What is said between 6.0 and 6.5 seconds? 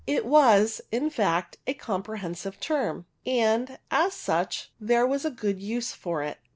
it.